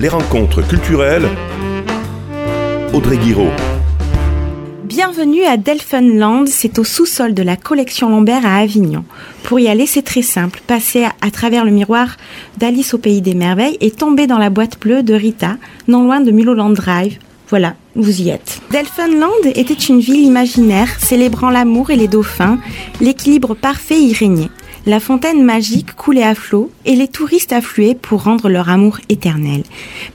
[0.00, 1.28] Les rencontres culturelles.
[2.92, 3.50] Audrey Guiraud.
[4.84, 9.04] Bienvenue à Delphinland, c'est au sous-sol de la collection Lambert à Avignon.
[9.42, 10.60] Pour y aller, c'est très simple.
[10.66, 12.16] Passer à, travers le miroir
[12.56, 15.56] d'Alice au pays des merveilles et tomber dans la boîte bleue de Rita,
[15.88, 17.18] non loin de Mulholland Drive.
[17.48, 18.60] Voilà, vous y êtes.
[18.70, 22.58] Delphinland était une ville imaginaire célébrant l'amour et les dauphins.
[23.00, 24.50] L'équilibre parfait y régnait.
[24.88, 29.62] La fontaine magique coulait à flot et les touristes affluaient pour rendre leur amour éternel.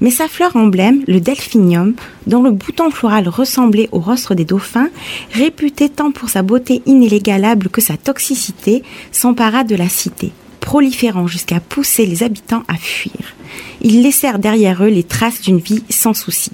[0.01, 1.93] Mais sa fleur emblème, le delphinium,
[2.25, 4.89] dont le bouton floral ressemblait au rostre des dauphins,
[5.31, 8.81] réputé tant pour sa beauté inégalable que sa toxicité,
[9.11, 13.35] s'empara de la cité, proliférant jusqu'à pousser les habitants à fuir.
[13.81, 16.51] Ils laissèrent derrière eux les traces d'une vie sans souci.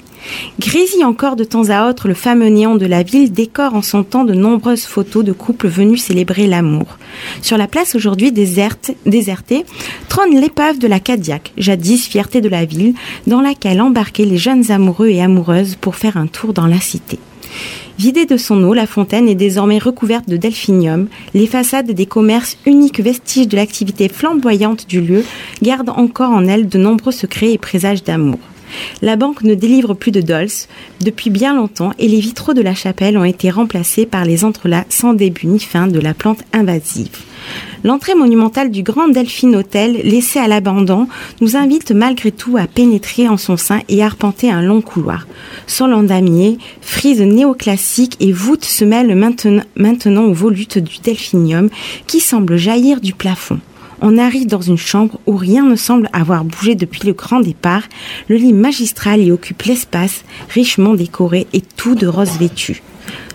[0.59, 4.03] Grésille encore de temps à autre le fameux néant de la ville décore en son
[4.03, 6.97] temps de nombreuses photos de couples venus célébrer l'amour.
[7.41, 9.65] Sur la place aujourd'hui déserte, désertée
[10.07, 12.93] trône l'épave de la Cadillac, jadis fierté de la ville,
[13.27, 17.19] dans laquelle embarquaient les jeunes amoureux et amoureuses pour faire un tour dans la cité.
[17.97, 21.07] Vidée de son eau, la fontaine est désormais recouverte de delphinium.
[21.33, 25.25] Les façades des commerces, uniques vestiges de l'activité flamboyante du lieu,
[25.61, 28.39] gardent encore en elles de nombreux secrets et présages d'amour.
[29.01, 30.47] La banque ne délivre plus de dolls
[31.01, 34.87] depuis bien longtemps et les vitraux de la chapelle ont été remplacés par les entrelacs
[34.89, 37.09] sans début ni fin de la plante invasive.
[37.83, 41.07] L'entrée monumentale du Grand Delphine Hôtel, laissé à l'abandon,
[41.39, 45.27] nous invite malgré tout à pénétrer en son sein et arpenter un long couloir.
[45.65, 51.69] Sol en damier, frise néoclassique et voûte se mêlent maintenant, aux volutes du delphinium
[52.07, 53.59] qui semble jaillir du plafond.
[54.01, 57.83] On arrive dans une chambre où rien ne semble avoir bougé depuis le grand départ.
[58.27, 62.81] Le lit magistral y occupe l'espace, richement décoré et tout de rose vêtu.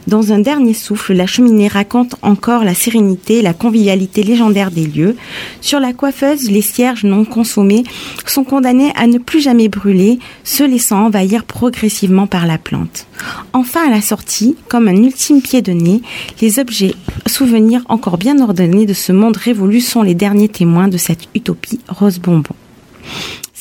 [0.06, 4.86] Dans un dernier souffle, la cheminée raconte encore la sérénité et la convivialité légendaire des
[4.86, 5.16] lieux.
[5.62, 7.84] Sur la coiffeuse, les cierges non consommés
[8.26, 13.06] sont condamnés à ne plus jamais brûler, se laissant envahir progressivement par la plante.
[13.54, 16.02] Enfin, à la sortie, comme un ultime pied de nez,
[16.42, 16.94] les objets
[17.26, 21.80] souvenirs encore bien ordonnés de ce monde révolu sont les derniers témoins de cette utopie
[21.88, 22.54] rose bonbon.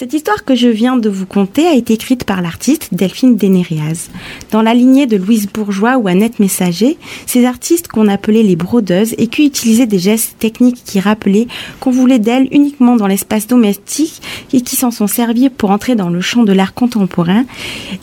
[0.04, 4.10] Cette histoire que je viens de vous conter a été écrite par l'artiste Delphine Dénéréaz.
[4.52, 9.16] Dans la lignée de Louise Bourgeois ou Annette Messager, ces artistes qu'on appelait les brodeuses
[9.18, 11.48] et qui utilisaient des gestes techniques qui rappelaient
[11.80, 14.22] qu'on voulait d'elles uniquement dans l'espace domestique
[14.52, 17.46] et qui s'en sont servis pour entrer dans le champ de l'art contemporain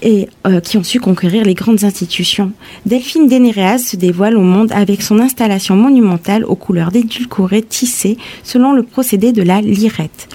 [0.00, 2.52] et euh, qui ont su conquérir les grandes institutions.
[2.86, 8.72] Delphine Dénéréaz se dévoile au monde avec son installation monumentale aux couleurs d'édulcorées tissées selon
[8.72, 10.28] le procédé de la lirette.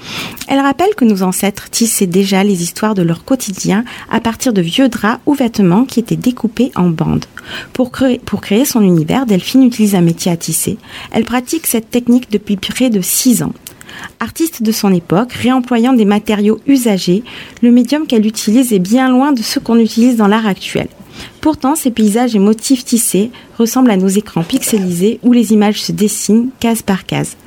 [0.47, 4.61] Elle rappelle que nos ancêtres tissaient déjà les histoires de leur quotidien à partir de
[4.61, 7.25] vieux draps ou vêtements qui étaient découpés en bandes.
[7.73, 10.77] Pour créer, son univers, Delphine utilise un métier à tisser.
[11.11, 13.53] Elle pratique cette technique depuis près de six ans.
[14.19, 17.23] Artiste de son époque, réemployant des matériaux usagés,
[17.61, 20.87] le médium qu'elle utilise est bien loin de ce qu'on utilise dans l'art actuel.
[21.39, 25.91] Pourtant, ces paysages et motifs tissés ressemblent à nos écrans pixelisés où les images se
[25.91, 27.37] dessinent case par case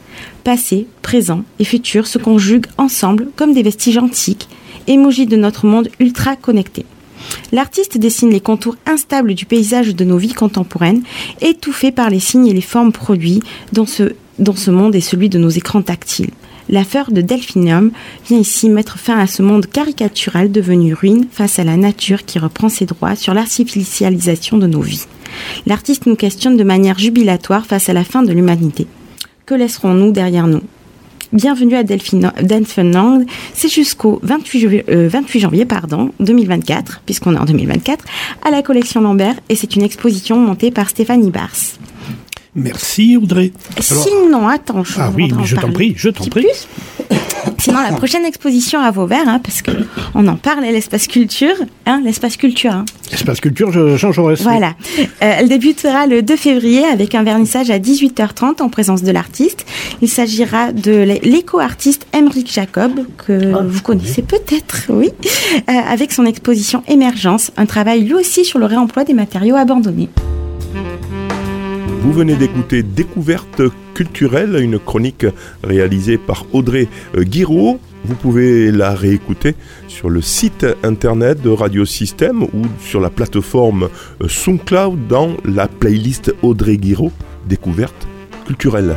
[0.44, 4.48] passé, présent et futur se conjuguent ensemble comme des vestiges antiques,
[4.86, 6.84] émojis de notre monde ultra connecté.
[7.52, 11.02] L'artiste dessine les contours instables du paysage de nos vies contemporaines,
[11.40, 13.40] étouffés par les signes et les formes produits
[13.72, 16.30] dans ce, monde et celui de nos écrans tactiles.
[16.70, 17.90] L'affaire de Delphinium
[18.26, 22.38] vient ici mettre fin à ce monde caricatural devenu ruine face à la nature qui
[22.38, 25.06] reprend ses droits sur l'artificialisation de nos vies.
[25.66, 28.86] L'artiste nous questionne de manière jubilatoire face à la fin de l'humanité.
[29.48, 30.60] Que laisserons-nous derrière nous?
[31.32, 33.24] Bienvenue à Delphinland.
[33.54, 38.04] C'est jusqu'au 28, euh, janvier pardon, 2024, puisqu'on est en 2024,
[38.44, 41.56] à la collection Lambert et c'est une exposition montée par Stéphanie Bars.
[42.54, 43.52] Merci Audrey.
[43.80, 46.44] Sinon, attends, je Ah oui, je t'en prie, je t'en prie.
[47.60, 49.72] Sinon, la prochaine exposition à Vauvert, hein, parce que
[50.14, 51.54] on en parle, l'espace culture,
[51.86, 52.72] hein, l'espace culture.
[52.72, 52.84] Hein.
[53.10, 54.74] L'espace culture, je change Voilà.
[54.98, 59.66] Euh, elle débutera le 2 février avec un vernissage à 18h30 en présence de l'artiste.
[60.00, 65.10] Il s'agira de l'éco-artiste Emeric Jacob, que ah, vous connaissez peut-être, oui,
[65.68, 70.08] euh, avec son exposition Émergence, un travail lui aussi sur le réemploi des matériaux abandonnés.
[72.08, 73.60] Vous venez d'écouter Découverte
[73.92, 75.26] culturelle, une chronique
[75.62, 77.78] réalisée par Audrey euh, Guiraud.
[78.06, 79.54] Vous pouvez la réécouter
[79.88, 83.90] sur le site internet de Radio Système ou sur la plateforme
[84.22, 87.12] euh, SoundCloud dans la playlist Audrey Guiraud
[87.46, 88.08] Découverte
[88.46, 88.96] culturelle.